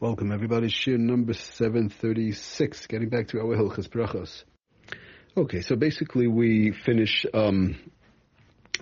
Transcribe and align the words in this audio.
Welcome 0.00 0.30
everybody. 0.30 0.68
Shir 0.68 0.96
number 0.96 1.32
736, 1.32 2.86
getting 2.86 3.08
back 3.08 3.26
to 3.28 3.40
our 3.40 3.56
Hilchas 3.56 3.88
Brachos. 3.88 4.44
Okay, 5.36 5.60
so 5.60 5.74
basically 5.74 6.28
we 6.28 6.70
finish 6.70 7.26
um, 7.34 7.74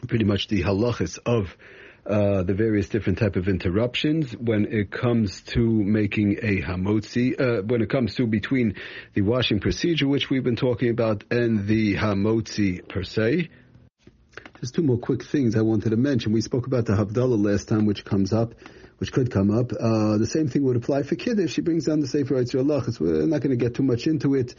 pretty 0.09 0.27
much 0.27 0.49
the 0.49 0.63
halachas 0.63 1.19
of 1.25 1.57
uh, 2.05 2.43
the 2.43 2.53
various 2.53 2.91
different 2.91 3.19
type 3.19 3.37
of 3.37 3.49
interruptions 3.49 4.37
when 4.37 4.67
it 4.67 4.91
comes 4.91 5.41
to 5.55 5.61
making 5.67 6.33
a 6.43 6.61
hamotzi, 6.61 7.41
uh, 7.41 7.63
when 7.63 7.81
it 7.81 7.89
comes 7.89 8.15
to 8.17 8.27
between 8.27 8.75
the 9.15 9.23
washing 9.23 9.59
procedure, 9.59 10.07
which 10.07 10.29
we've 10.29 10.45
been 10.45 10.55
talking 10.55 10.91
about, 10.91 11.25
and 11.31 11.67
the 11.67 11.95
hamotzi 11.95 12.87
per 12.87 13.03
se. 13.03 13.49
There's 14.61 14.71
two 14.71 14.83
more 14.83 14.99
quick 14.99 15.25
things 15.25 15.57
I 15.57 15.63
wanted 15.63 15.91
to 15.91 15.97
mention. 15.97 16.33
We 16.33 16.43
spoke 16.43 16.67
about 16.67 16.85
the 16.85 16.93
Havdalah 16.93 17.43
last 17.43 17.69
time, 17.69 17.87
which 17.87 18.05
comes 18.05 18.35
up 18.35 18.53
which 18.99 19.13
could 19.13 19.31
come 19.31 19.51
up. 19.51 19.73
Uh, 19.73 20.17
the 20.17 20.27
same 20.27 20.49
thing 20.49 20.65
would 20.65 20.77
apply 20.77 21.03
for 21.03 21.17
Kiddush. 21.17 21.53
She 21.53 21.61
brings 21.61 21.85
down 21.85 22.01
the 22.01 22.07
Sefer 22.07 22.35
Yitzhak 22.35 22.69
Allah. 22.69 22.85
We're 22.99 23.27
not 23.27 23.41
going 23.41 23.57
to 23.57 23.63
get 23.63 23.75
too 23.75 23.83
much 23.83 24.07
into 24.07 24.35
it. 24.35 24.55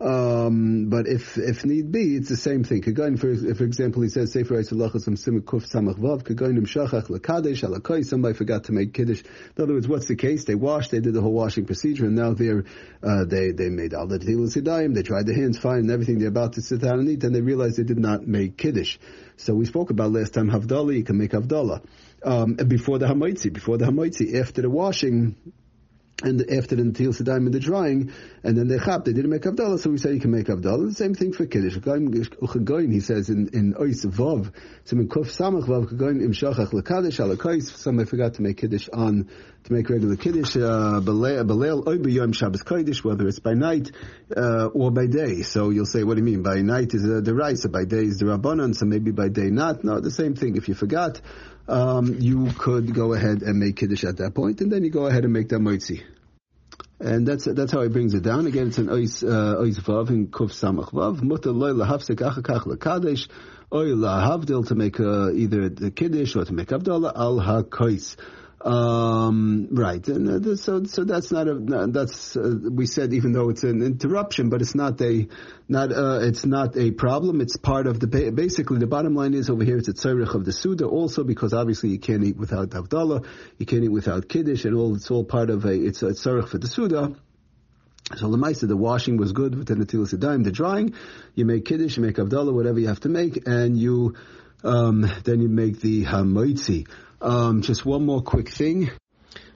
Um, 0.00 0.88
but 0.88 1.06
if 1.06 1.36
if 1.36 1.64
need 1.64 1.92
be, 1.92 2.16
it's 2.16 2.28
the 2.28 2.36
same 2.36 2.64
thing. 2.64 2.82
Kagain, 2.82 3.18
for 3.20 3.54
for 3.54 3.64
example, 3.64 4.02
he 4.02 4.08
says 4.08 4.32
Sefer 4.32 4.54
Yitzhak 4.54 5.04
from 5.04 5.16
Simuk 5.16 5.44
Kuf 5.44 5.70
Samach 5.70 5.98
Vav. 5.98 6.24
Kagainim 6.24 6.66
Shachach 6.66 7.08
Lakadesh 7.08 7.62
Alakai. 7.62 8.04
Somebody 8.04 8.34
forgot 8.34 8.64
to 8.64 8.72
make 8.72 8.94
Kiddush. 8.94 9.22
In 9.56 9.62
other 9.62 9.74
words, 9.74 9.86
what's 9.86 10.08
the 10.08 10.16
case? 10.16 10.44
They 10.44 10.56
washed, 10.56 10.90
they 10.90 11.00
did 11.00 11.14
the 11.14 11.20
whole 11.20 11.32
washing 11.32 11.66
procedure, 11.66 12.06
and 12.06 12.16
now 12.16 12.32
they're 12.32 12.64
uh, 13.02 13.24
they 13.26 13.52
they 13.52 13.68
made 13.68 13.94
all 13.94 14.06
the 14.08 14.18
Tilas 14.18 14.94
They 14.94 15.02
tried 15.02 15.26
their 15.26 15.36
hands 15.36 15.58
fine 15.58 15.80
and 15.80 15.90
everything. 15.90 16.18
They're 16.18 16.28
about 16.28 16.54
to 16.54 16.62
sit 16.62 16.80
down 16.80 16.98
and 16.98 17.08
eat, 17.08 17.22
and 17.22 17.34
they 17.34 17.42
realize 17.42 17.76
they 17.76 17.84
did 17.84 17.98
not 17.98 18.26
make 18.26 18.56
Kiddush. 18.56 18.98
So 19.36 19.54
we 19.54 19.66
spoke 19.66 19.90
about 19.90 20.10
last 20.10 20.34
time 20.34 20.50
Havdalah. 20.50 20.96
You 20.96 21.04
can 21.04 21.18
make 21.18 21.30
Havdalah 21.30 21.82
um, 22.24 22.54
before 22.54 22.98
the 22.98 23.06
Hamaitzi, 23.06 23.52
before 23.52 23.78
the 23.78 23.86
Hamaitzi, 23.86 24.40
after 24.40 24.62
the 24.62 24.70
washing, 24.70 25.36
and 26.22 26.40
after 26.50 26.76
the 26.76 26.82
Natil 26.82 27.08
Sedaim 27.08 27.46
and 27.46 27.52
the 27.52 27.60
drying, 27.60 28.12
and 28.44 28.56
then 28.56 28.68
they 28.68 28.78
chap, 28.78 29.04
they 29.04 29.12
didn't 29.12 29.30
make 29.30 29.42
Avdallah, 29.42 29.78
so 29.78 29.90
we 29.90 29.98
say 29.98 30.12
you 30.14 30.20
can 30.20 30.30
make 30.30 30.46
Avdallah. 30.46 30.88
The 30.88 30.94
same 30.94 31.14
thing 31.14 31.32
for 31.32 31.46
Kiddush. 31.46 31.74
He 31.74 33.00
says 33.00 33.28
in, 33.28 33.48
in 33.52 33.74
Ois 33.74 34.04
Vav, 34.06 34.52
so 34.84 34.96
in 34.96 35.08
Kuf 35.08 35.36
Samach 35.36 35.66
Vav, 35.66 35.90
Chagoyin 35.90 36.22
Im 36.22 36.32
Shachach 36.32 36.72
Lekadish, 36.72 37.18
Alakais, 37.18 37.62
somebody 37.62 38.08
forgot 38.08 38.34
to 38.34 38.42
make 38.42 38.58
Kiddush 38.58 38.88
on, 38.92 39.28
to 39.64 39.72
make 39.72 39.88
regular 39.88 40.16
Kiddush, 40.16 40.56
uh, 40.56 41.00
Shabbos 42.32 43.04
whether 43.04 43.26
it's 43.26 43.38
by 43.40 43.54
night, 43.54 43.90
uh, 44.36 44.66
or 44.66 44.90
by 44.90 45.06
day. 45.06 45.42
So 45.42 45.70
you'll 45.70 45.86
say, 45.86 46.04
what 46.04 46.14
do 46.14 46.20
you 46.20 46.24
mean? 46.24 46.42
By 46.42 46.60
night 46.62 46.94
is 46.94 47.04
uh, 47.04 47.20
the 47.20 47.56
so 47.56 47.68
by 47.68 47.84
day 47.84 48.04
is 48.04 48.18
the 48.18 48.26
Rabbanon, 48.26 48.74
so 48.74 48.86
maybe 48.86 49.10
by 49.10 49.28
day 49.28 49.50
not. 49.50 49.84
No, 49.84 50.00
the 50.00 50.10
same 50.10 50.34
thing. 50.34 50.56
If 50.56 50.68
you 50.68 50.74
forgot, 50.74 51.20
um, 51.68 52.16
you 52.18 52.50
could 52.58 52.94
go 52.94 53.12
ahead 53.12 53.42
and 53.42 53.58
make 53.58 53.76
kiddush 53.76 54.04
at 54.04 54.18
that 54.18 54.34
point, 54.34 54.60
and 54.60 54.70
then 54.70 54.84
you 54.84 54.90
go 54.90 55.06
ahead 55.06 55.24
and 55.24 55.32
make 55.32 55.48
that 55.48 55.60
moitzi. 55.60 56.02
And 57.00 57.26
that's 57.26 57.46
that's 57.46 57.72
how 57.72 57.82
he 57.82 57.88
brings 57.88 58.14
it 58.14 58.22
down. 58.22 58.46
Again, 58.46 58.68
it's 58.68 58.78
an 58.78 58.86
ois 58.86 59.24
uh, 59.24 59.60
ois 59.60 59.78
vav 59.80 60.10
in 60.10 60.28
kuf 60.28 60.52
samach 60.52 60.92
vav. 60.92 61.20
Mutter 61.22 61.50
loy 61.50 61.70
lahafsek 61.70 62.16
achakach 62.16 62.64
lekadesh. 62.64 63.28
Oy 63.72 63.86
lahavdil 63.86 64.68
to 64.68 64.74
make 64.76 65.00
uh, 65.00 65.32
either 65.32 65.68
the 65.68 65.90
kiddush 65.90 66.36
or 66.36 66.44
to 66.44 66.52
make 66.52 66.70
abdallah 66.70 67.12
al 67.16 67.40
hakois. 67.40 68.16
Um, 68.64 69.68
right, 69.72 70.06
and 70.06 70.46
uh, 70.46 70.54
so 70.54 70.84
so 70.84 71.02
that's 71.02 71.32
not 71.32 71.48
a 71.48 71.54
that's 71.88 72.36
uh, 72.36 72.54
we 72.70 72.86
said 72.86 73.12
even 73.12 73.32
though 73.32 73.48
it's 73.48 73.64
an 73.64 73.82
interruption, 73.82 74.50
but 74.50 74.60
it's 74.60 74.76
not 74.76 75.00
a 75.00 75.26
not 75.68 75.90
uh, 75.92 76.20
it's 76.22 76.46
not 76.46 76.76
a 76.76 76.92
problem. 76.92 77.40
It's 77.40 77.56
part 77.56 77.88
of 77.88 77.98
the 77.98 78.06
basically 78.06 78.78
the 78.78 78.86
bottom 78.86 79.16
line 79.16 79.34
is 79.34 79.50
over 79.50 79.64
here 79.64 79.78
it's 79.78 79.88
a 79.88 79.94
tzarich 79.94 80.32
of 80.34 80.44
the 80.44 80.52
suda 80.52 80.86
also 80.86 81.24
because 81.24 81.52
obviously 81.52 81.88
you 81.88 81.98
can't 81.98 82.22
eat 82.22 82.36
without 82.36 82.70
avdallah, 82.70 83.26
you 83.58 83.66
can't 83.66 83.82
eat 83.82 83.88
without 83.88 84.28
kiddush, 84.28 84.64
and 84.64 84.76
all 84.76 84.94
it's 84.94 85.10
all 85.10 85.24
part 85.24 85.50
of 85.50 85.64
a 85.64 85.72
it's 85.74 86.04
a 86.04 86.10
tzarich 86.10 86.48
for 86.48 86.58
the 86.58 86.68
suda. 86.68 87.16
So 88.14 88.28
the 88.28 88.36
Lemaisa, 88.36 88.68
the 88.68 88.76
washing 88.76 89.16
was 89.16 89.32
good 89.32 89.54
with 89.56 89.68
the 89.68 89.74
Natilas 89.74 90.44
the 90.44 90.50
drying, 90.50 90.94
you 91.34 91.44
make 91.44 91.64
Kiddush, 91.64 91.96
you 91.96 92.02
make 92.02 92.16
Avdallah, 92.16 92.52
whatever 92.52 92.78
you 92.78 92.88
have 92.88 93.00
to 93.00 93.08
make, 93.08 93.46
and 93.46 93.78
you, 93.78 94.16
um, 94.64 95.10
then 95.24 95.40
you 95.40 95.48
make 95.48 95.80
the 95.80 96.04
Hamoitzi. 96.04 96.88
Um, 97.20 97.62
just 97.62 97.84
one 97.84 98.04
more 98.04 98.22
quick 98.22 98.48
thing. 98.48 98.90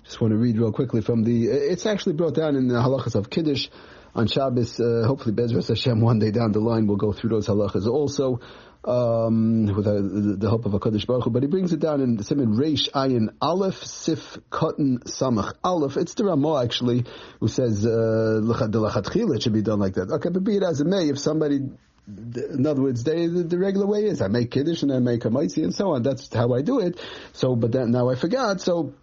Just 0.04 0.20
want 0.20 0.32
to 0.32 0.38
read 0.38 0.56
real 0.56 0.72
quickly 0.72 1.00
from 1.00 1.24
the. 1.24 1.48
It's 1.48 1.84
actually 1.84 2.12
brought 2.12 2.34
down 2.34 2.54
in 2.54 2.68
the 2.68 2.74
halachas 2.74 3.16
of 3.16 3.28
Kiddush 3.28 3.68
on 4.14 4.28
Shabbos. 4.28 4.78
Uh, 4.78 5.04
hopefully, 5.06 5.34
Bezras 5.34 5.68
Hashem 5.68 6.00
one 6.00 6.20
day 6.20 6.30
down 6.30 6.52
the 6.52 6.60
line 6.60 6.86
we'll 6.86 6.96
go 6.96 7.12
through 7.12 7.30
those 7.30 7.48
halachas 7.48 7.86
also. 7.86 8.40
Um, 8.84 9.66
with 9.66 9.84
the, 9.84 10.36
the, 10.38 10.48
help 10.48 10.64
of 10.64 10.72
a 10.72 10.78
Kaddish 10.78 11.06
Baruch 11.06 11.24
Hu, 11.24 11.30
but 11.30 11.42
he 11.42 11.48
brings 11.48 11.72
it 11.72 11.80
down 11.80 12.00
in 12.00 12.16
the 12.16 12.22
Simon 12.22 12.54
Reish 12.54 12.88
Ayin 12.92 13.30
Aleph 13.42 13.82
Sif 13.82 14.38
Cotton 14.48 15.00
Samach 15.00 15.54
Aleph. 15.64 15.96
It's 15.96 16.14
the 16.14 16.24
Ramah 16.24 16.62
actually 16.62 17.04
who 17.40 17.48
says 17.48 17.84
uh, 17.84 18.40
it 18.44 19.42
should 19.42 19.52
be 19.52 19.62
done 19.62 19.80
like 19.80 19.94
that. 19.94 20.08
Okay, 20.12 20.28
but 20.28 20.44
be 20.44 20.58
it 20.58 20.62
as 20.62 20.80
it 20.80 20.86
may, 20.86 21.08
if 21.08 21.18
somebody 21.18 21.62
in 22.06 22.66
other 22.66 22.82
words, 22.82 23.02
they, 23.02 23.26
the, 23.26 23.42
the, 23.42 23.58
regular 23.58 23.86
way 23.86 24.04
is 24.04 24.20
I 24.20 24.28
make 24.28 24.50
kiddush 24.50 24.82
and 24.82 24.92
I 24.92 25.00
make 25.00 25.24
a 25.24 25.30
mitzi 25.30 25.64
and 25.64 25.74
so 25.74 25.92
on. 25.92 26.02
That's 26.02 26.32
how 26.32 26.54
I 26.54 26.62
do 26.62 26.80
it. 26.80 27.00
So, 27.32 27.56
but 27.56 27.72
then 27.72 27.90
now 27.90 28.10
I 28.10 28.14
forgot. 28.14 28.60
So 28.60 28.94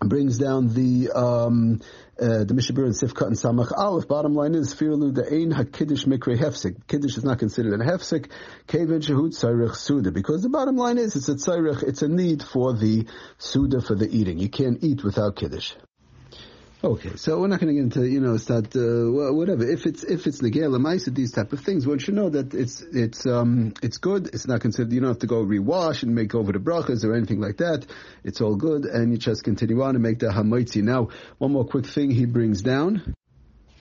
brings 0.00 0.38
down 0.38 0.68
the 0.68 1.10
um, 1.10 1.80
uh, 2.20 2.44
the 2.44 2.54
Mishabur 2.54 2.84
and 2.84 2.94
Sifkat 2.94 3.26
and 3.26 3.36
Samach 3.36 3.72
Aleph. 3.76 4.06
Bottom 4.06 4.34
line 4.34 4.54
is 4.54 4.74
Firlu 4.74 5.14
the 5.14 5.26
Ein 5.26 5.52
HaKiddush 5.52 6.06
Mikre 6.06 6.38
Hefsik. 6.38 6.86
Kiddush 6.86 7.16
is 7.16 7.24
not 7.24 7.38
considered 7.38 7.80
a 7.80 7.84
Hefsik. 7.84 8.30
Kevin 8.66 9.00
Shehut 9.00 9.30
Tzarech 9.30 9.74
Suda. 9.74 10.12
Because 10.12 10.42
the 10.42 10.48
bottom 10.48 10.76
line 10.76 10.98
is 10.98 11.16
it's 11.16 11.28
a 11.28 11.34
Tzarech, 11.34 11.82
it's 11.82 12.02
a 12.02 12.08
need 12.08 12.42
for 12.42 12.72
the 12.72 13.06
Suda 13.38 13.80
for 13.80 13.94
the 13.94 14.08
eating. 14.08 14.38
You 14.38 14.48
can't 14.48 14.82
eat 14.82 15.02
without 15.02 15.36
Kiddush. 15.36 15.72
Okay, 16.84 17.14
so 17.14 17.38
we're 17.38 17.46
not 17.46 17.60
going 17.60 17.68
to 17.68 17.80
get 17.80 17.84
into 17.84 18.10
you 18.10 18.18
know 18.18 18.36
start 18.38 18.74
uh, 18.74 19.32
whatever. 19.32 19.62
If 19.70 19.86
it's 19.86 20.02
if 20.02 20.26
it's 20.26 20.42
negela 20.42 21.14
these 21.14 21.30
type 21.30 21.52
of 21.52 21.60
things, 21.60 21.86
one 21.86 22.00
should 22.00 22.14
know 22.14 22.28
that 22.30 22.54
it's 22.54 22.80
it's 22.80 23.24
um 23.24 23.72
it's 23.80 23.98
good. 23.98 24.26
It's 24.26 24.48
not 24.48 24.62
considered. 24.62 24.92
You 24.92 24.98
don't 24.98 25.10
have 25.10 25.20
to 25.20 25.28
go 25.28 25.44
rewash 25.44 26.02
and 26.02 26.12
make 26.12 26.34
over 26.34 26.50
the 26.50 26.58
brachas 26.58 27.04
or 27.04 27.14
anything 27.14 27.40
like 27.40 27.58
that. 27.58 27.86
It's 28.24 28.40
all 28.40 28.56
good, 28.56 28.84
and 28.84 29.12
you 29.12 29.18
just 29.18 29.44
continue 29.44 29.80
on 29.80 29.94
and 29.94 30.02
make 30.02 30.18
the 30.18 30.26
hamoitzi. 30.26 30.82
Now, 30.82 31.10
one 31.38 31.52
more 31.52 31.64
quick 31.64 31.86
thing 31.86 32.10
he 32.10 32.26
brings 32.26 32.62
down 32.62 33.14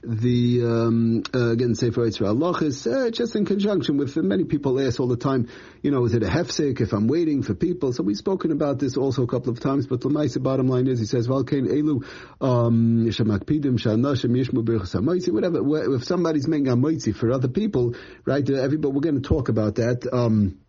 the 0.03 0.63
um, 0.63 1.23
uh, 1.33 1.51
again 1.51 1.75
Sefer 1.75 2.01
Yitzra 2.01 2.35
Halachis, 2.35 2.91
uh, 2.91 3.11
just 3.11 3.35
in 3.35 3.45
conjunction 3.45 3.97
with 3.97 4.15
many 4.17 4.45
people 4.45 4.79
ask 4.79 4.99
all 4.99 5.07
the 5.07 5.17
time, 5.17 5.47
you 5.81 5.91
know, 5.91 6.05
is 6.05 6.13
it 6.13 6.23
a 6.23 6.27
hefsek 6.27 6.81
if 6.81 6.91
I'm 6.91 7.07
waiting 7.07 7.43
for 7.43 7.53
people? 7.53 7.93
So 7.93 8.03
we've 8.03 8.17
spoken 8.17 8.51
about 8.51 8.79
this 8.79 8.97
also 8.97 9.23
a 9.23 9.27
couple 9.27 9.51
of 9.51 9.59
times, 9.59 9.85
but 9.85 10.01
the 10.01 10.09
bottom 10.41 10.67
line 10.67 10.87
is 10.87 10.99
he 10.99 11.05
says, 11.05 11.27
Valkain 11.27 11.67
Elu 11.67 12.03
um, 12.41 13.05
whatever. 15.31 15.95
If 15.95 16.05
somebody's 16.05 16.47
making 16.47 16.69
a 16.69 16.75
for 17.15 17.31
other 17.31 17.47
people, 17.47 17.95
right? 18.25 18.47
Uh, 18.49 18.55
everybody, 18.55 18.93
we're 18.93 19.01
going 19.01 19.21
to 19.21 19.27
talk 19.27 19.49
about 19.49 19.75
that. 19.75 20.07
Um, 20.11 20.59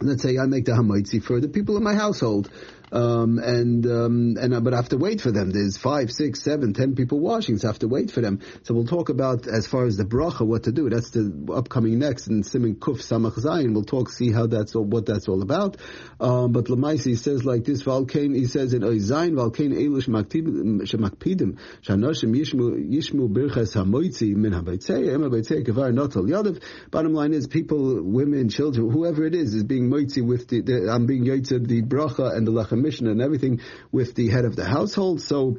let's 0.00 0.22
say 0.22 0.38
I 0.38 0.46
make 0.46 0.64
the 0.64 0.72
hamaitzi 0.72 1.22
for 1.22 1.40
the 1.40 1.48
people 1.48 1.76
in 1.76 1.82
my 1.82 1.94
household 1.94 2.50
um, 2.92 3.38
and 3.38 3.86
um, 3.86 4.36
and 4.38 4.54
uh, 4.54 4.60
but 4.60 4.74
I 4.74 4.76
have 4.76 4.90
to 4.90 4.98
wait 4.98 5.20
for 5.20 5.32
them. 5.32 5.50
There's 5.50 5.78
five, 5.78 6.12
six, 6.12 6.42
seven, 6.42 6.74
ten 6.74 6.94
people 6.94 7.20
washing, 7.20 7.58
so 7.58 7.68
I 7.68 7.70
have 7.70 7.78
to 7.80 7.88
wait 7.88 8.10
for 8.10 8.20
them. 8.20 8.40
So 8.64 8.74
we'll 8.74 8.86
talk 8.86 9.08
about 9.08 9.46
as 9.46 9.66
far 9.66 9.86
as 9.86 9.96
the 9.96 10.04
bracha, 10.04 10.46
what 10.46 10.64
to 10.64 10.72
do. 10.72 10.90
That's 10.90 11.10
the 11.10 11.52
upcoming 11.54 11.98
next 11.98 12.26
in 12.26 12.42
Simon 12.42 12.76
Kuf 12.76 12.98
Samach 12.98 13.38
Zayin. 13.38 13.72
We'll 13.72 13.84
talk, 13.84 14.10
see 14.10 14.30
how 14.30 14.46
that's 14.46 14.74
all, 14.76 14.84
what 14.84 15.06
that's 15.06 15.28
all 15.28 15.42
about. 15.42 15.78
Um, 16.20 16.52
but 16.52 16.66
Lamaisi 16.66 17.16
says 17.16 17.44
like 17.44 17.64
this: 17.64 17.82
Valkain, 17.82 18.36
he 18.36 18.44
says 18.44 18.74
in 18.74 18.82
Zayin, 18.82 19.32
Valkain 19.32 19.72
Elish 19.72 20.06
Shemakpidim 20.06 21.58
Shanoshim 21.82 22.36
Yishmu 22.36 22.92
Yishmu 22.92 23.32
Birchas 23.32 23.74
Hamoitzi 23.74 24.34
Min 24.36 24.52
Habaytzei 24.52 25.14
Ema 25.14 25.30
Baytzei 25.30 25.66
Kavar 25.66 25.92
Notal 25.92 26.28
Yadav. 26.28 26.62
Bottom 26.90 27.14
line 27.14 27.32
is, 27.32 27.46
people, 27.46 28.02
women, 28.02 28.48
children, 28.48 28.90
whoever 28.90 29.24
it 29.24 29.34
is, 29.34 29.54
is 29.54 29.64
being 29.64 29.88
moitzi 29.88 30.24
with 30.24 30.48
the, 30.48 30.60
the 30.60 30.92
I'm 30.92 31.06
being 31.06 31.24
yotzed 31.24 31.66
the 31.66 31.82
bracha 31.82 32.36
and 32.36 32.46
the 32.46 32.52
lachem 32.52 32.81
Mishnah 32.82 33.10
and 33.10 33.22
everything 33.22 33.60
with 33.90 34.14
the 34.14 34.28
head 34.28 34.44
of 34.44 34.56
the 34.56 34.64
household. 34.64 35.22
So 35.22 35.58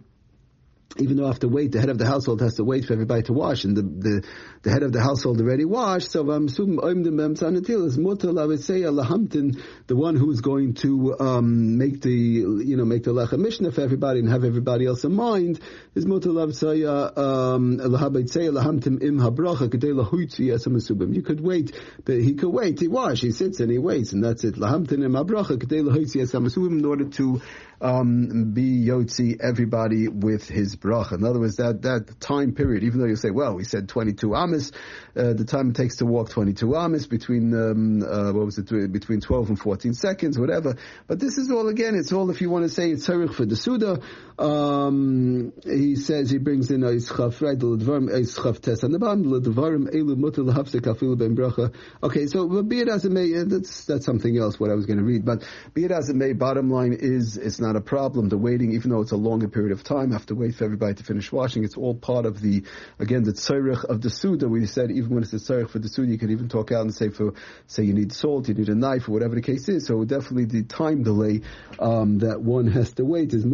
even 0.97 1.17
though 1.17 1.25
I 1.25 1.27
have 1.27 1.39
to 1.39 1.47
wait, 1.47 1.71
the 1.71 1.79
head 1.79 1.89
of 1.89 1.97
the 1.97 2.05
household 2.05 2.41
has 2.41 2.55
to 2.55 2.63
wait 2.63 2.85
for 2.85 2.93
everybody 2.93 3.23
to 3.23 3.33
wash, 3.33 3.63
and 3.63 3.75
the 3.75 3.81
the, 3.81 4.27
the 4.61 4.71
head 4.71 4.83
of 4.83 4.91
the 4.91 5.01
household 5.01 5.41
already 5.41 5.65
washed. 5.65 6.11
So 6.11 6.29
I'm 6.29 6.45
assuming 6.45 6.77
is 6.77 7.97
mutal. 7.97 8.39
I 8.39 8.45
would 8.45 8.63
say 8.63 8.81
lahamtin, 8.81 9.61
the 9.87 9.95
one 9.95 10.15
who's 10.15 10.41
going 10.41 10.75
to 10.75 11.15
um, 11.19 11.77
make 11.77 12.01
the 12.01 12.11
you 12.11 12.77
know 12.77 12.85
make 12.85 13.03
the 13.03 13.11
lechem 13.11 13.39
mishnah 13.39 13.71
for 13.71 13.81
everybody 13.81 14.19
and 14.19 14.29
have 14.29 14.43
everybody 14.43 14.85
else 14.85 15.03
in 15.03 15.13
mind 15.13 15.59
is 15.95 16.05
mutal. 16.05 16.39
I 16.39 16.45
would 16.45 16.55
say 16.55 16.83
uh, 16.83 17.19
um, 17.19 17.77
lahamtim 17.77 19.01
im 19.01 19.17
habracha 19.17 19.69
kedei 19.69 19.93
lahutzi 19.93 20.53
esam 20.53 21.01
um, 21.01 21.13
You 21.13 21.23
could 21.23 21.41
wait, 21.41 21.75
but 22.05 22.15
he 22.17 22.35
could 22.35 22.53
wait. 22.53 22.79
He 22.79 22.87
washes, 22.87 23.21
he 23.21 23.31
sits 23.31 23.59
and 23.59 23.71
he 23.71 23.79
waits, 23.79 24.13
and 24.13 24.23
that's 24.23 24.43
it. 24.43 24.55
Lahamtin 24.55 25.03
im 25.03 25.13
habracha 25.13 25.57
kedei 25.57 25.81
lahutzi 25.81 26.21
esam 26.21 26.55
um, 26.55 26.77
in 26.79 26.85
order 26.85 27.05
to 27.05 27.41
um, 27.83 28.51
be 28.53 28.85
yotzi 28.85 29.37
everybody 29.41 30.07
with 30.07 30.47
his 30.47 30.77
bracha. 30.77 31.13
In 31.13 31.25
other 31.25 31.39
words, 31.39 31.57
that, 31.57 31.81
that 31.81 32.19
time 32.21 32.53
period, 32.53 32.83
even 32.83 32.99
though 32.99 33.07
you 33.07 33.17
say, 33.17 33.29
well, 33.29 33.55
we 33.55 33.65
said 33.65 33.89
22 33.89 34.33
amis, 34.35 34.71
uh, 35.15 35.33
the 35.33 35.43
time 35.43 35.71
it 35.71 35.75
takes 35.75 35.97
to 35.97 36.05
walk 36.05 36.29
22 36.29 36.75
amis 36.77 37.07
between, 37.07 37.53
um, 37.53 38.01
uh, 38.01 38.31
what 38.31 38.45
was 38.45 38.57
it, 38.57 38.91
between 38.91 39.19
12 39.19 39.49
and 39.49 39.59
14 39.59 39.93
seconds, 39.93 40.39
whatever. 40.39 40.77
But 41.07 41.19
this 41.19 41.37
is 41.37 41.51
all, 41.51 41.67
again, 41.67 41.95
it's 41.95 42.13
all 42.13 42.29
if 42.29 42.39
you 42.39 42.49
want 42.49 42.63
to 42.63 42.69
say 42.69 42.89
it's 42.89 43.05
tzarich 43.05 43.33
for 43.33 43.45
the 43.45 43.57
Suda. 43.57 43.99
Um, 44.39 45.53
he 45.63 45.95
says 45.95 46.29
he 46.29 46.37
brings 46.37 46.71
in 46.71 46.81
Eischaf, 46.81 47.41
right? 47.41 47.59
The 47.59 47.65
Ledvarim 47.65 48.09
Eischaf 48.09 48.61
test 48.61 48.83
on 48.83 48.91
the 48.91 48.99
bottom. 48.99 49.25
Ledvarim 49.25 49.93
Elu 49.93 50.15
Mutal 50.15 50.51
Hafsek 50.53 50.81
Afilu 50.81 51.17
Ben 51.17 51.35
Bracha. 51.35 51.73
Okay, 52.01 52.27
so 52.27 52.63
be 52.63 52.79
it 52.79 52.87
as 52.87 53.05
it 53.05 53.11
may, 53.11 53.35
uh, 53.35 53.43
that's 53.45 53.85
that's 53.85 54.05
something 54.05 54.37
else. 54.37 54.59
What 54.59 54.71
I 54.71 54.73
was 54.73 54.85
going 54.85 54.99
to 54.99 55.03
read, 55.03 55.25
but 55.25 55.43
be 55.73 55.85
it 55.85 55.91
as 55.91 56.09
it 56.09 56.15
may, 56.15 56.33
bottom 56.33 56.71
line 56.71 56.93
is 56.93 57.37
it's 57.37 57.59
not 57.59 57.72
a 57.75 57.81
problem. 57.81 58.29
The 58.29 58.37
waiting, 58.37 58.73
even 58.73 58.91
though 58.91 59.01
it's 59.01 59.11
a 59.11 59.17
longer 59.17 59.47
period 59.47 59.71
of 59.71 59.83
time, 59.83 60.11
have 60.11 60.25
to 60.27 60.35
wait 60.35 60.55
for 60.55 60.65
everybody 60.65 60.95
to 60.95 61.03
finish 61.03 61.31
washing. 61.31 61.63
It's 61.63 61.77
all 61.77 61.95
part 61.95 62.25
of 62.25 62.41
the 62.41 62.63
again 62.99 63.23
the 63.23 63.33
tzarich 63.33 63.83
of 63.85 64.01
the 64.01 64.09
suda. 64.09 64.47
We 64.47 64.65
said 64.65 64.91
even 64.91 65.13
when 65.13 65.23
it's 65.23 65.33
a 65.33 65.37
tzarich 65.37 65.69
for 65.69 65.79
the 65.79 65.89
suda, 65.89 66.11
you 66.11 66.17
can 66.17 66.31
even 66.31 66.49
talk 66.49 66.71
out 66.71 66.81
and 66.81 66.93
say 66.93 67.09
for 67.09 67.33
say 67.67 67.83
you 67.83 67.93
need 67.93 68.13
salt, 68.13 68.47
you 68.47 68.53
need 68.53 68.69
a 68.69 68.75
knife, 68.75 69.07
or 69.07 69.11
whatever 69.11 69.35
the 69.35 69.41
case 69.41 69.69
is. 69.69 69.85
So 69.85 70.03
definitely 70.03 70.45
the 70.45 70.63
time 70.63 71.03
delay 71.03 71.41
um, 71.79 72.19
that 72.19 72.41
one 72.41 72.67
has 72.67 72.93
to 72.93 73.05
wait 73.05 73.33
is 73.33 73.45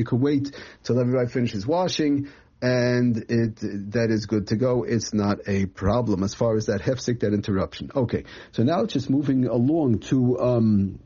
you 0.00 0.04
can 0.04 0.20
wait 0.20 0.52
till 0.82 1.00
everybody 1.00 1.28
finishes 1.28 1.66
washing, 1.66 2.28
and 2.62 3.16
it 3.28 3.56
that 3.92 4.08
is 4.10 4.26
good 4.26 4.48
to 4.48 4.56
go. 4.56 4.84
It's 4.84 5.12
not 5.14 5.40
a 5.46 5.66
problem 5.66 6.22
as 6.22 6.34
far 6.34 6.56
as 6.56 6.66
that 6.66 6.82
hefsik, 6.82 7.20
that 7.20 7.32
interruption. 7.32 7.90
Okay, 7.94 8.24
so 8.52 8.62
now 8.62 8.84
just 8.86 9.10
moving 9.10 9.46
along 9.46 10.00
to. 10.10 10.38
Um, 10.38 11.00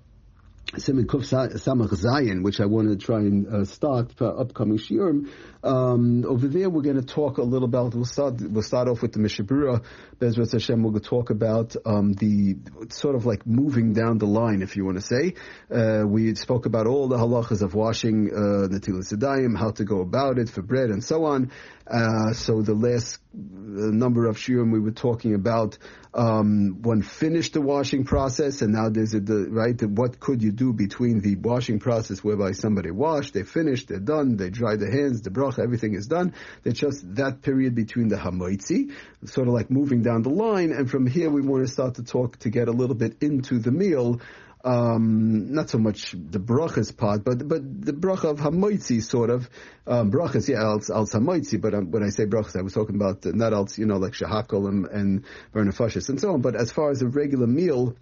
Simon 0.79 1.07
Kuf 1.07 1.23
Samach 1.23 1.91
Zayin, 1.91 2.43
which 2.43 2.61
I 2.61 2.67
want 2.67 2.89
to 2.89 2.97
try 2.97 3.19
and 3.19 3.47
uh, 3.47 3.65
start 3.65 4.13
for 4.13 4.41
upcoming 4.41 4.79
shiurim. 4.79 5.29
Um, 5.63 6.25
over 6.27 6.47
there, 6.49 6.69
we're 6.69 6.83
going 6.83 7.01
to 7.01 7.07
talk 7.07 7.39
a 7.39 7.43
little 7.43 7.67
about. 7.67 7.95
We'll 7.95 8.05
start. 8.05 8.41
We'll 8.41 8.63
start 8.63 8.89
off 8.89 9.03
with 9.03 9.13
the 9.13 9.19
Mishabura. 9.19 9.85
Bezrat 10.19 10.53
Hashem. 10.53 10.83
We'll 10.83 11.01
talk 11.01 11.31
about 11.31 11.77
um, 11.85 12.13
the 12.13 12.57
sort 12.89 13.15
of 13.15 13.27
like 13.27 13.47
moving 13.47 13.93
down 13.93 14.19
the 14.19 14.27
line, 14.27 14.63
if 14.63 14.77
you 14.77 14.85
want 14.85 14.99
to 14.99 15.03
say. 15.03 15.35
Uh, 15.71 16.05
we 16.07 16.35
spoke 16.35 16.67
about 16.67 16.87
all 16.87 17.09
the 17.09 17.17
halachas 17.17 17.63
of 17.63 17.75
washing 17.75 18.31
uh, 18.31 18.69
the 18.69 19.55
how 19.59 19.71
to 19.71 19.85
go 19.85 20.01
about 20.01 20.39
it 20.39 20.49
for 20.49 20.63
bread 20.63 20.91
and 20.91 21.03
so 21.03 21.25
on. 21.25 21.51
Uh, 21.87 22.33
so 22.33 22.63
the 22.63 22.75
last 22.75 23.19
number 23.33 24.27
of 24.27 24.37
shiurim 24.37 24.73
we 24.73 24.81
were 24.81 24.91
talking 24.91 25.35
about 25.35 25.77
um, 26.15 26.81
one 26.81 27.03
finished 27.03 27.53
the 27.53 27.61
washing 27.61 28.05
process, 28.05 28.63
and 28.63 28.73
now 28.73 28.89
there's 28.89 29.13
a 29.15 29.21
the, 29.21 29.49
right. 29.51 29.83
What 29.83 30.21
could 30.21 30.43
you 30.43 30.53
do 30.53 30.73
between 30.73 31.21
the 31.21 31.37
washing 31.37 31.81
process 31.81 32.23
whereby 32.23 32.53
somebody 32.53 32.91
washed, 32.91 33.35
they 33.35 33.43
finished, 33.43 33.89
they're 33.89 33.99
done, 33.99 34.37
they 34.37 34.49
dry 34.49 34.77
their 34.77 34.91
hands, 34.91 35.23
the 35.23 35.31
bracha, 35.31 35.59
everything 35.59 35.95
is 35.95 36.07
done. 36.07 36.35
It's 36.65 36.79
just 36.79 37.17
that 37.17 37.43
period 37.43 37.75
between 37.75 38.09
the 38.09 38.17
hamoitzi, 38.17 38.93
sort 39.25 39.49
of 39.49 39.55
like 39.55 39.71
moving 39.71 40.03
down 40.03 40.23
the 40.23 40.31
line, 40.31 40.73
and 40.73 40.89
from 40.91 41.07
here 41.07 41.29
we 41.29 41.43
want 41.43 41.67
to 41.67 41.73
start 41.73 41.97
to 41.97 42.05
talk 42.05 42.39
to 42.39 42.51
get 42.51 42.69
a 42.69 42.73
little 42.73 42.97
bit 42.97 43.17
into 43.21 43.59
the 43.59 43.73
meal 43.73 44.21
um, 44.65 45.53
not 45.53 45.69
so 45.69 45.79
much 45.79 46.13
the 46.13 46.39
brachas 46.39 46.97
part, 46.97 47.23
but 47.23 47.47
but 47.47 47.85
the 47.85 47.93
bracha 47.93 48.31
of 48.31 48.39
hamoitzi 48.39 49.03
sort 49.03 49.29
of 49.29 49.49
um, 49.87 50.11
brachas. 50.11 50.49
Yeah, 50.49 50.63
al, 50.63 50.81
al. 50.91 51.61
But 51.61 51.75
um, 51.75 51.91
when 51.91 52.03
I 52.03 52.09
say 52.09 52.25
brachas, 52.25 52.57
I 52.57 52.63
was 52.63 52.73
talking 52.73 52.97
about 52.97 53.25
not 53.27 53.53
al, 53.53 53.69
you 53.77 53.85
know, 53.85 53.99
like 53.99 54.13
shahakol 54.13 54.69
and 54.69 54.87
and 54.87 55.25
and 55.55 56.21
so 56.21 56.33
on. 56.33 56.41
But 56.41 56.57
as 56.57 56.73
far 56.73 56.91
as 56.91 57.03
a 57.03 57.07
regular 57.07 57.47
meal. 57.47 57.95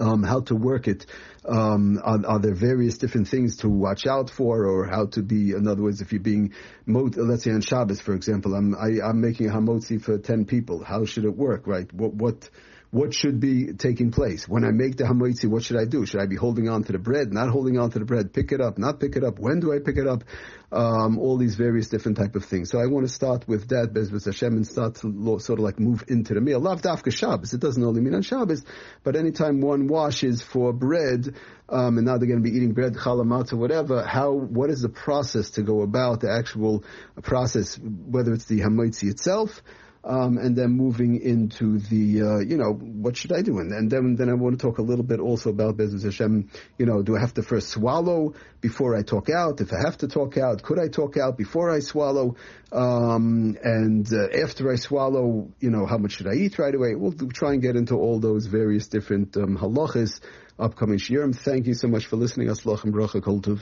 Um, 0.00 0.24
how 0.24 0.40
to 0.40 0.56
work 0.56 0.88
it? 0.88 1.06
Um, 1.44 2.00
are, 2.02 2.18
are, 2.26 2.38
there 2.40 2.56
various 2.56 2.98
different 2.98 3.28
things 3.28 3.58
to 3.58 3.68
watch 3.68 4.04
out 4.04 4.30
for, 4.30 4.66
or 4.66 4.84
how 4.84 5.06
to 5.12 5.22
be? 5.22 5.52
In 5.52 5.68
other 5.68 5.80
words, 5.80 6.00
if 6.00 6.10
you're 6.10 6.20
being, 6.20 6.54
let's 6.88 7.44
say 7.44 7.52
on 7.52 7.60
Shabbos, 7.60 8.00
for 8.00 8.12
example, 8.14 8.56
I'm 8.56 8.74
I, 8.74 8.88
am 8.88 9.00
i 9.04 9.08
am 9.10 9.20
making 9.20 9.48
a 9.48 9.52
hamotzi 9.52 10.02
for 10.02 10.18
ten 10.18 10.44
people. 10.44 10.82
How 10.82 11.04
should 11.04 11.24
it 11.24 11.36
work? 11.36 11.68
Right? 11.68 11.86
What 11.92 12.14
what 12.14 12.50
what 12.96 13.12
should 13.12 13.40
be 13.40 13.74
taking 13.74 14.10
place. 14.10 14.48
When 14.48 14.64
I 14.64 14.70
make 14.70 14.96
the 14.96 15.04
hamoitzi, 15.04 15.44
what 15.50 15.62
should 15.62 15.76
I 15.76 15.84
do? 15.84 16.06
Should 16.06 16.20
I 16.20 16.24
be 16.24 16.36
holding 16.36 16.70
on 16.70 16.82
to 16.84 16.92
the 16.92 16.98
bread, 16.98 17.30
not 17.30 17.50
holding 17.50 17.78
on 17.78 17.90
to 17.90 17.98
the 17.98 18.06
bread, 18.06 18.32
pick 18.32 18.52
it 18.52 18.60
up, 18.62 18.78
not 18.78 19.00
pick 19.00 19.16
it 19.16 19.22
up? 19.22 19.38
When 19.38 19.60
do 19.60 19.74
I 19.74 19.80
pick 19.80 19.98
it 19.98 20.06
up? 20.06 20.24
Um, 20.72 21.18
all 21.18 21.36
these 21.36 21.56
various 21.56 21.90
different 21.90 22.16
type 22.16 22.36
of 22.36 22.46
things. 22.46 22.70
So 22.70 22.78
I 22.78 22.86
want 22.86 23.06
to 23.06 23.12
start 23.12 23.46
with 23.46 23.68
that, 23.68 23.92
Bezvus 23.92 24.24
Hashem, 24.24 24.54
and 24.54 24.66
start 24.66 24.94
to 24.96 25.38
sort 25.40 25.58
of 25.58 25.64
like 25.64 25.78
move 25.78 26.04
into 26.08 26.32
the 26.32 26.40
meal. 26.40 26.58
Lav 26.58 26.80
dafka 26.80 27.12
Shabbos. 27.12 27.52
It 27.52 27.60
doesn't 27.60 27.84
only 27.84 28.00
mean 28.00 28.14
on 28.14 28.22
Shabbos, 28.22 28.64
but 29.04 29.14
anytime 29.14 29.60
one 29.60 29.88
washes 29.88 30.40
for 30.40 30.72
bread, 30.72 31.34
um, 31.68 31.98
and 31.98 32.06
now 32.06 32.16
they're 32.16 32.28
going 32.28 32.42
to 32.42 32.50
be 32.50 32.56
eating 32.56 32.72
bread, 32.72 32.94
chalamat, 32.94 33.52
or 33.52 33.56
whatever, 33.56 34.04
how, 34.04 34.32
what 34.32 34.70
is 34.70 34.80
the 34.80 34.88
process 34.88 35.50
to 35.50 35.62
go 35.62 35.82
about 35.82 36.20
the 36.20 36.32
actual 36.32 36.82
process, 37.22 37.78
whether 37.78 38.32
it's 38.32 38.46
the 38.46 38.60
hamoitzi 38.60 39.10
itself, 39.10 39.62
um, 40.06 40.38
and 40.38 40.54
then 40.54 40.70
moving 40.70 41.20
into 41.20 41.78
the, 41.78 42.22
uh, 42.22 42.38
you 42.38 42.56
know, 42.56 42.72
what 42.72 43.16
should 43.16 43.32
I 43.32 43.42
do? 43.42 43.58
And, 43.58 43.72
and 43.72 43.90
then, 43.90 44.14
then 44.14 44.30
I 44.30 44.34
want 44.34 44.56
to 44.56 44.64
talk 44.64 44.78
a 44.78 44.82
little 44.82 45.04
bit 45.04 45.18
also 45.18 45.50
about 45.50 45.76
Bezos 45.76 46.04
Hashem. 46.04 46.48
You 46.78 46.86
know, 46.86 47.02
do 47.02 47.16
I 47.16 47.20
have 47.20 47.34
to 47.34 47.42
first 47.42 47.70
swallow 47.70 48.34
before 48.60 48.96
I 48.96 49.02
talk 49.02 49.28
out? 49.30 49.60
If 49.60 49.72
I 49.72 49.80
have 49.84 49.98
to 49.98 50.08
talk 50.08 50.38
out, 50.38 50.62
could 50.62 50.78
I 50.78 50.86
talk 50.86 51.16
out 51.16 51.36
before 51.36 51.72
I 51.72 51.80
swallow? 51.80 52.36
Um, 52.70 53.56
and 53.60 54.06
uh, 54.12 54.28
after 54.44 54.70
I 54.70 54.76
swallow, 54.76 55.48
you 55.58 55.70
know, 55.70 55.86
how 55.86 55.98
much 55.98 56.12
should 56.12 56.28
I 56.28 56.34
eat 56.34 56.56
right 56.60 56.74
away? 56.74 56.94
We'll 56.94 57.12
try 57.12 57.54
and 57.54 57.60
get 57.60 57.74
into 57.74 57.96
all 57.96 58.20
those 58.20 58.46
various 58.46 58.86
different 58.86 59.36
um, 59.36 59.58
halachas 59.58 60.20
upcoming 60.56 60.98
shiurim. 60.98 61.34
Thank 61.36 61.66
you 61.66 61.74
so 61.74 61.88
much 61.88 62.06
for 62.06 62.14
listening. 62.14 62.46
Aslach 62.46 62.84
bracha 62.84 63.20
kultuv. 63.20 63.60